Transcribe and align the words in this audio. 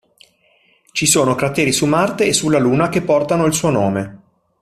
Ci 0.91 1.05
sono 1.05 1.35
crateri 1.35 1.71
su 1.71 1.85
Marte 1.85 2.25
e 2.25 2.33
sulla 2.33 2.57
Luna 2.57 2.89
che 2.89 3.03
portano 3.03 3.45
il 3.45 3.53
suo 3.53 3.69
nome. 3.69 4.21